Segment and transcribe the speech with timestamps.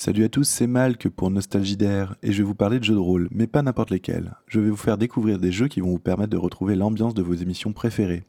[0.00, 2.94] Salut à tous, c'est Malk pour Nostalgie d'air et je vais vous parler de jeux
[2.94, 4.36] de rôle, mais pas n'importe lesquels.
[4.46, 7.22] Je vais vous faire découvrir des jeux qui vont vous permettre de retrouver l'ambiance de
[7.22, 8.22] vos émissions préférées.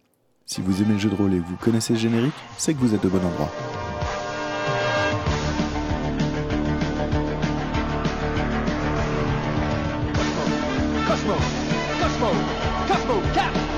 [0.48, 2.80] Si vous aimez le jeu de rôle et que vous connaissez le générique, c'est que
[2.80, 3.52] vous êtes au bon endroit.
[11.08, 11.36] Cosmo,
[12.02, 12.32] Cosmo,
[12.88, 13.69] Cosmo.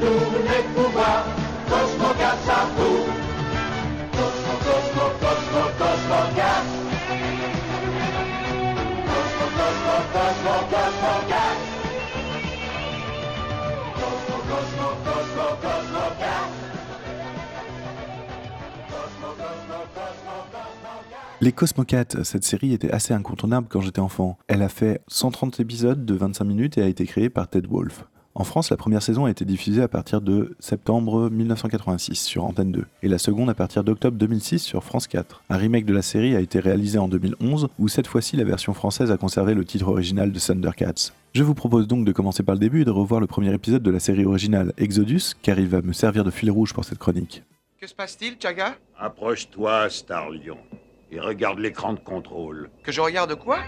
[0.00, 0.64] Les
[1.70, 3.04] Cosmo 4 ça vous.
[4.12, 6.64] Cosmo, Cosmo, Cosmo, Cosmo 4.
[9.06, 11.70] Cosmo, Cosmo, Cosmo, Cosmo 4.
[13.94, 16.60] Cosmo, Cosmo, Cosmo, Cosmo 4.
[18.90, 21.24] Cosmo, Cosmo, Cosmo, Cosmo 4.
[21.42, 24.38] Les Cosmocats, cette série était assez incontournable quand j'étais enfant.
[24.48, 28.04] Elle a fait 130 épisodes de 25 minutes et a été créée par Ted Wolf.
[28.36, 32.70] En France, la première saison a été diffusée à partir de septembre 1986 sur Antenne
[32.70, 35.42] 2 et la seconde à partir d'octobre 2006 sur France 4.
[35.50, 38.72] Un remake de la série a été réalisé en 2011 où cette fois-ci la version
[38.72, 41.12] française a conservé le titre original de Thundercats.
[41.34, 43.82] Je vous propose donc de commencer par le début et de revoir le premier épisode
[43.82, 46.98] de la série originale Exodus car il va me servir de fil rouge pour cette
[46.98, 47.42] chronique.
[47.80, 48.76] Que se passe-t-il, Chaga?
[48.96, 50.58] Approche-toi, Starlion,
[51.10, 52.70] et regarde l'écran de contrôle.
[52.84, 53.58] Que je regarde quoi?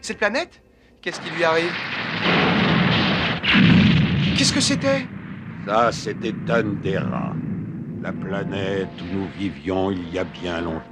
[0.00, 0.62] Cette planète?
[1.02, 1.72] Qu'est-ce qui lui arrive?
[4.46, 5.08] Qu'est-ce que c'était?
[5.66, 7.34] Ça, c'était Thundera,
[8.00, 10.84] la planète où nous vivions il y a bien longtemps.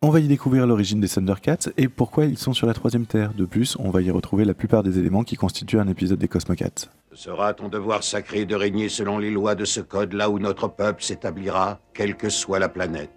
[0.00, 3.34] On va y découvrir l'origine des Thundercats et pourquoi ils sont sur la troisième Terre.
[3.34, 6.28] De plus, on va y retrouver la plupart des éléments qui constituent un épisode des
[6.28, 6.88] Cosmocats.
[7.10, 10.38] Ce sera ton devoir sacré de régner selon les lois de ce code là où
[10.38, 13.10] notre peuple s'établira, quelle que soit la planète?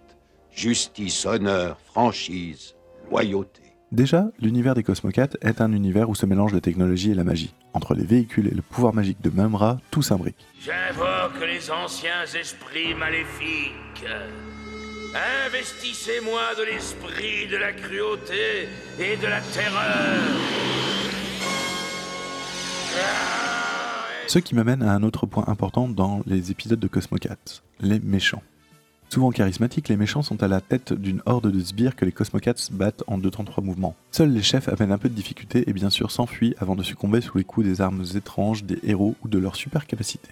[0.50, 2.74] Justice, honneur, franchise,
[3.08, 3.61] loyauté.
[3.92, 7.52] Déjà, l'univers des Cosmocats est un univers où se mélange la technologie et la magie.
[7.74, 10.46] Entre les véhicules et le pouvoir magique de Mumra, tout s'imbrique.
[10.58, 14.06] J'invoque les anciens esprits maléfiques.
[15.46, 18.66] Investissez-moi de l'esprit de la cruauté
[18.98, 20.22] et de la terreur.
[22.96, 27.36] Ah, Ce qui m'amène à un autre point important dans les épisodes de Cosmocats,
[27.80, 28.42] les méchants.
[29.12, 32.70] Souvent charismatiques, les méchants sont à la tête d'une horde de sbires que les Cosmocats
[32.70, 33.94] battent en 2 temps 3 mouvements.
[34.10, 37.20] Seuls les chefs amènent un peu de difficulté et bien sûr s'enfuient avant de succomber
[37.20, 40.30] sous les coups des armes étranges des héros ou de leur super capacité.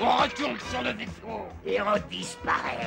[0.00, 2.86] On retourne sur le vaisseau et on disparaît.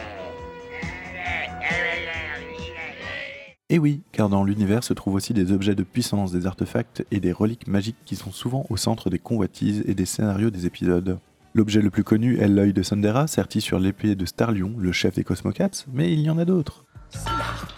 [3.68, 7.20] Et oui, car dans l'univers se trouvent aussi des objets de puissance, des artefacts et
[7.20, 11.20] des reliques magiques qui sont souvent au centre des convoitises et des scénarios des épisodes.
[11.56, 15.14] L'objet le plus connu est l'œil de Sundera, serti sur l'épée de Starlion, le chef
[15.14, 16.84] des Cosmocats, mais il y en a d'autres.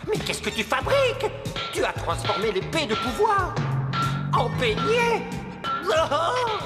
[0.07, 1.29] Mais qu'est-ce que tu fabriques?
[1.73, 3.53] Tu as transformé l'épée de pouvoir
[4.33, 5.23] en beignet
[5.65, 5.91] Oh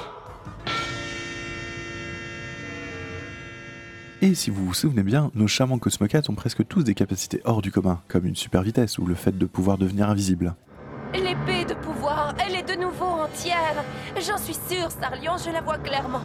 [4.22, 7.60] Et si vous vous souvenez bien, nos charmants Cosmocats ont presque tous des capacités hors
[7.60, 10.54] du commun, comme une super vitesse ou le fait de pouvoir devenir invisible.
[11.12, 13.82] L'épée de pouvoir, elle est de nouveau entière.
[14.14, 16.22] J'en suis sûre, Starlion, je la vois clairement.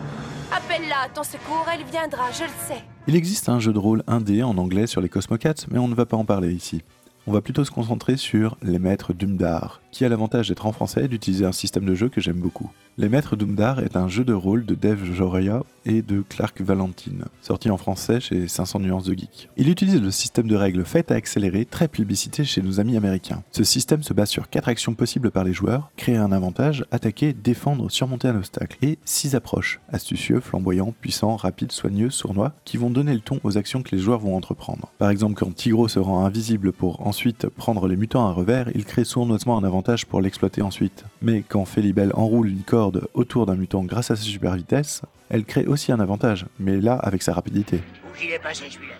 [0.51, 2.83] Appelle-la ton secours, elle viendra, je le sais.
[3.07, 5.95] Il existe un jeu de rôle indé en anglais sur les Cosmocats, mais on ne
[5.95, 6.83] va pas en parler ici.
[7.27, 11.05] On va plutôt se concentrer sur Les Maîtres d'Umdar, qui a l'avantage d'être en français
[11.05, 12.69] et d'utiliser un système de jeu que j'aime beaucoup.
[12.97, 17.25] Les Maîtres d'Umdar est un jeu de rôle de Dave Joria et de Clark Valentine,
[17.41, 19.49] sorti en français chez 500 nuances de geek.
[19.55, 23.41] Il utilise le système de règles fait à accélérer, très plébiscité chez nos amis américains.
[23.51, 27.31] Ce système se base sur 4 actions possibles par les joueurs, créer un avantage, attaquer,
[27.31, 32.89] défendre, surmonter un obstacle, et 6 approches, astucieux, flamboyants, puissants, rapides, soigneux, sournois, qui vont
[32.89, 34.91] donner le ton aux actions que les joueurs vont entreprendre.
[34.97, 38.83] Par exemple, quand Tigro se rend invisible pour ensuite prendre les mutants à revers, il
[38.83, 41.05] crée sournoisement un avantage pour l'exploiter ensuite.
[41.21, 45.45] Mais quand Felibel enroule une corde autour d'un mutant grâce à sa super vitesse, elle
[45.45, 47.77] crée aussi un avantage, mais là avec sa rapidité.
[47.77, 48.95] Où il est passé celui-là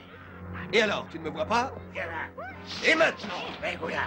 [0.73, 1.73] Et alors, tu ne me vois pas?
[1.93, 2.45] Viens là.
[2.87, 3.43] Et maintenant?
[3.61, 3.97] Ben voilà.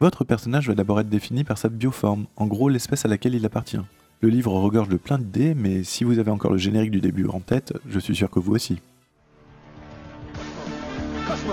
[0.00, 3.44] Votre personnage va d'abord être défini par sa bioforme, en gros l'espèce à laquelle il
[3.44, 3.80] appartient.
[4.20, 7.26] Le livre regorge de plein d'idées, mais si vous avez encore le générique du début
[7.26, 8.80] en tête, je suis sûr que vous aussi.
[11.28, 11.52] Cosmo,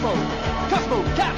[0.00, 1.34] Cosmo, Cap.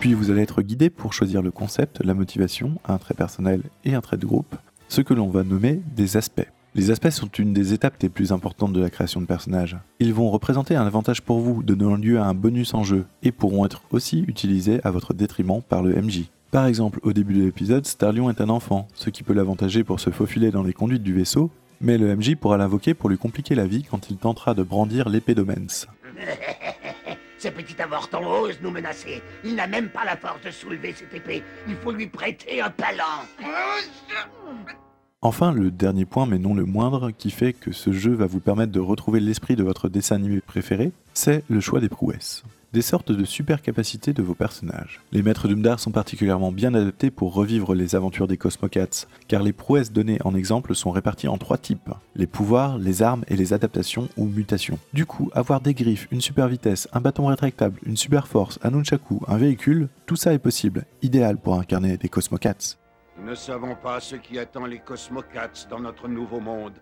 [0.00, 3.94] Puis vous allez être guidé pour choisir le concept, la motivation, un trait personnel et
[3.94, 4.56] un trait de groupe,
[4.88, 6.48] ce que l'on va nommer des aspects.
[6.74, 9.76] Les aspects sont une des étapes les plus importantes de la création de personnages.
[10.00, 13.30] Ils vont représenter un avantage pour vous, donnant lieu à un bonus en jeu, et
[13.30, 16.24] pourront être aussi utilisés à votre détriment par le MJ.
[16.50, 20.00] Par exemple, au début de l'épisode, Starlion est un enfant, ce qui peut l'avantager pour
[20.00, 23.54] se faufiler dans les conduites du vaisseau, mais le MJ pourra l'invoquer pour lui compliquer
[23.54, 25.86] la vie quand il tentera de brandir l'épée d'Omens.
[27.38, 29.22] Ce petit avorton ose nous menacer.
[29.44, 31.42] Il n'a même pas la force de soulever cette épée.
[31.66, 33.24] Il faut lui prêter un talent.
[35.22, 38.40] Enfin, le dernier point, mais non le moindre, qui fait que ce jeu va vous
[38.40, 42.82] permettre de retrouver l'esprit de votre dessin animé préféré, c'est le choix des prouesses des
[42.82, 45.00] sortes de super capacités de vos personnages.
[45.10, 49.52] Les maîtres d'Umdar sont particulièrement bien adaptés pour revivre les aventures des Cosmocats, car les
[49.52, 53.52] prouesses données en exemple sont réparties en trois types, les pouvoirs, les armes et les
[53.52, 54.78] adaptations ou mutations.
[54.94, 58.70] Du coup, avoir des griffes, une super vitesse, un bâton rétractable, une super force, un
[58.70, 62.76] nunchaku, un véhicule, tout ça est possible, idéal pour incarner des Cosmocats.
[63.30, 66.72] Ne savons pas ce qui attend les Cosmocats dans notre nouveau monde.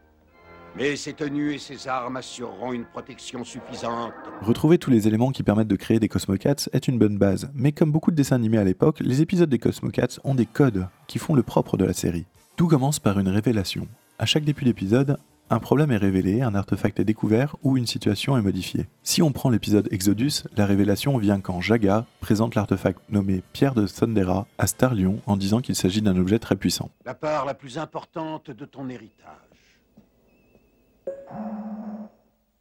[0.78, 4.14] Mais ces tenues et ces armes assureront une protection suffisante.
[4.40, 7.72] Retrouver tous les éléments qui permettent de créer des Cosmocats est une bonne base, mais
[7.72, 11.18] comme beaucoup de dessins animés à l'époque, les épisodes des Cosmocats ont des codes qui
[11.18, 12.24] font le propre de la série.
[12.56, 13.86] Tout commence par une révélation.
[14.18, 15.18] À chaque début d'épisode,
[15.50, 18.86] un problème est révélé, un artefact est découvert ou une situation est modifiée.
[19.02, 23.86] Si on prend l'épisode Exodus, la révélation vient quand Jaga présente l'artefact nommé Pierre de
[23.86, 26.90] Thundera à Starlion en disant qu'il s'agit d'un objet très puissant.
[27.04, 29.36] La part la plus importante de ton héritage.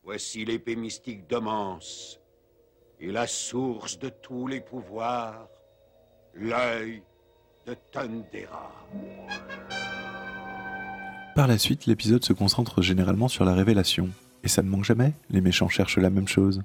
[0.04, 2.20] Voici l'épée mystique d'Omens
[3.00, 5.50] et la source de tous les pouvoirs,
[6.34, 7.04] l'œil
[7.66, 8.72] de Thundera.
[11.38, 14.10] Par la suite, l'épisode se concentre généralement sur la révélation.
[14.44, 16.64] Et ça ne manque jamais, les méchants cherchent la même chose.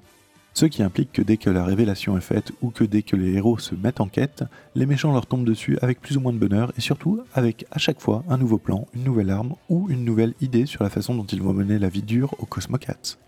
[0.55, 3.33] Ce qui implique que dès que la révélation est faite ou que dès que les
[3.33, 4.43] héros se mettent en quête,
[4.73, 7.77] les méchants leur tombent dessus avec plus ou moins de bonheur et surtout avec à
[7.77, 11.13] chaque fois un nouveau plan, une nouvelle arme ou une nouvelle idée sur la façon
[11.13, 13.19] dont ils vont mener la vie dure aux Cosmocats.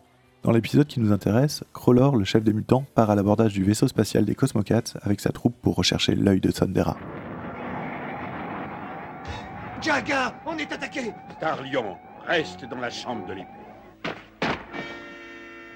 [0.42, 3.88] Dans l'épisode qui nous intéresse, Crawlor, le chef des mutants, part à l'abordage du vaisseau
[3.88, 6.98] spatial des Cosmocats avec sa troupe pour rechercher l'œil de Thundera.
[9.86, 11.96] Jaga, on est attaqué Starlion,
[12.26, 13.50] reste dans la chambre de l'épée.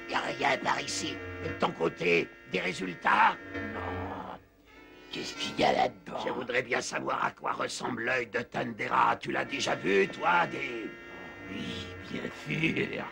[0.10, 1.14] Y a rien par ici.
[1.46, 3.38] Et de ton côté, des résultats?
[3.54, 4.40] Non.
[5.12, 6.18] Qu'est-ce qu'il y a là-dedans?
[6.26, 9.16] Je voudrais bien savoir à quoi ressemble l'œil de Tandera.
[9.18, 10.90] Tu l'as déjà vu, toi, des...
[11.52, 13.06] Oui, bien sûr.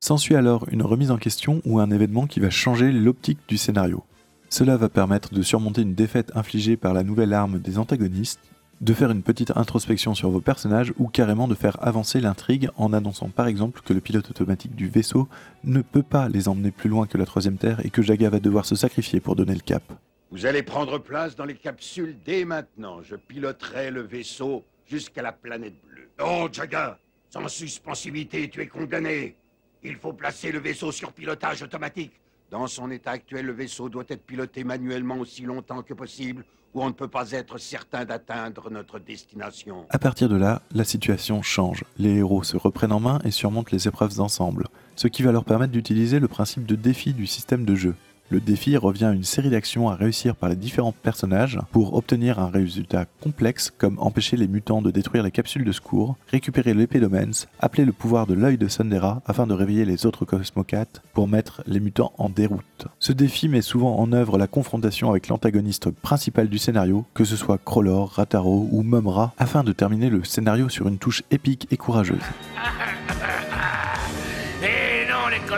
[0.00, 4.02] S'ensuit alors une remise en question ou un événement qui va changer l'optique du scénario.
[4.48, 8.40] Cela va permettre de surmonter une défaite infligée par la nouvelle arme des antagonistes
[8.80, 12.92] de faire une petite introspection sur vos personnages ou carrément de faire avancer l'intrigue en
[12.92, 15.28] annonçant par exemple que le pilote automatique du vaisseau
[15.64, 18.40] ne peut pas les emmener plus loin que la troisième Terre et que Jaga va
[18.40, 19.82] devoir se sacrifier pour donner le cap.
[20.30, 23.02] Vous allez prendre place dans les capsules dès maintenant.
[23.02, 26.08] Je piloterai le vaisseau jusqu'à la planète bleue.
[26.18, 26.98] Non, Jaga,
[27.30, 29.36] sans suspensivité, tu es condamné.
[29.82, 32.12] Il faut placer le vaisseau sur pilotage automatique.
[32.50, 36.82] Dans son état actuel, le vaisseau doit être piloté manuellement aussi longtemps que possible, ou
[36.82, 39.84] on ne peut pas être certain d'atteindre notre destination.
[39.90, 41.84] À partir de là, la situation change.
[41.98, 44.64] Les héros se reprennent en main et surmontent les épreuves ensemble,
[44.96, 47.94] ce qui va leur permettre d'utiliser le principe de défi du système de jeu.
[48.30, 52.38] Le défi revient à une série d'actions à réussir par les différents personnages pour obtenir
[52.38, 57.00] un résultat complexe comme empêcher les mutants de détruire les capsules de secours, récupérer l'épée
[57.00, 61.26] d'Omens, appeler le pouvoir de l'œil de Sundera afin de réveiller les autres Cosmocats pour
[61.26, 62.88] mettre les mutants en déroute.
[62.98, 67.36] Ce défi met souvent en œuvre la confrontation avec l'antagoniste principal du scénario, que ce
[67.36, 71.78] soit Crawlor, Rataro ou Mumra, afin de terminer le scénario sur une touche épique et
[71.78, 72.18] courageuse.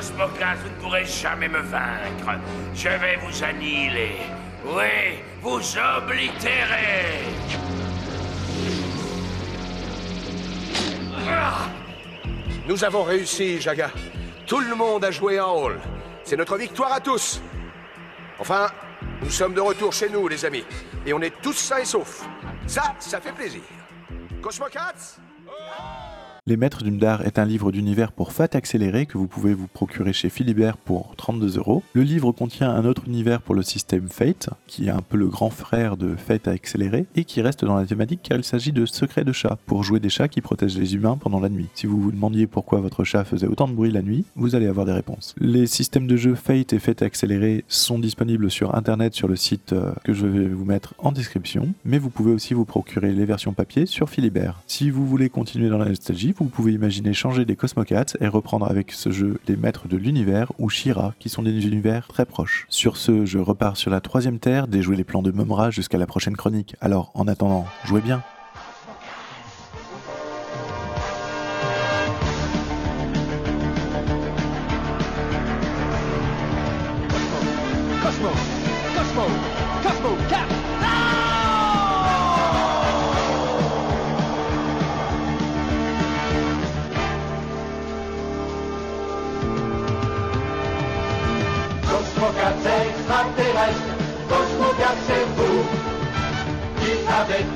[0.00, 2.40] Cosmocats, vous ne pourrez jamais me vaincre.
[2.74, 4.16] Je vais vous annihiler.
[4.64, 7.18] Oui, vous oblitérer.
[12.66, 13.90] Nous avons réussi, Jaga.
[14.46, 15.78] Tout le monde a joué un rôle.
[16.24, 17.42] C'est notre victoire à tous.
[18.38, 18.68] Enfin,
[19.20, 20.64] nous sommes de retour chez nous, les amis.
[21.04, 22.26] Et on est tous sains et saufs.
[22.66, 23.60] Ça, ça fait plaisir.
[24.40, 25.18] Cosmocats
[26.50, 30.12] Les Maîtres d'Umdar est un livre d'univers pour Fat accéléré que vous pouvez vous procurer
[30.12, 31.84] chez Philibert pour 32 euros.
[31.92, 35.28] Le livre contient un autre univers pour le système Fate, qui est un peu le
[35.28, 38.84] grand frère de Fate accéléré, et qui reste dans la thématique car il s'agit de
[38.84, 41.68] secrets de chats, pour jouer des chats qui protègent les humains pendant la nuit.
[41.76, 44.66] Si vous vous demandiez pourquoi votre chat faisait autant de bruit la nuit, vous allez
[44.66, 45.36] avoir des réponses.
[45.38, 49.72] Les systèmes de jeu Fate et Fate accéléré sont disponibles sur internet sur le site
[49.72, 53.24] euh, que je vais vous mettre en description, mais vous pouvez aussi vous procurer les
[53.24, 54.60] versions papier sur Philibert.
[54.66, 58.68] Si vous voulez continuer dans la nostalgie, vous pouvez imaginer changer des Cosmocats et reprendre
[58.70, 62.66] avec ce jeu les maîtres de l'univers ou Shira, qui sont des univers très proches.
[62.68, 66.06] Sur ce, je repars sur la troisième terre, déjouer les plans de Mumra jusqu'à la
[66.06, 66.76] prochaine chronique.
[66.80, 68.22] Alors, en attendant, jouez bien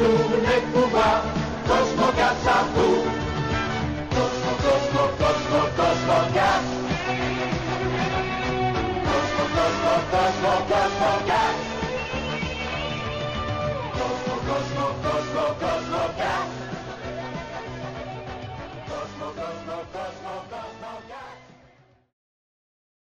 [0.00, 0.83] avez tous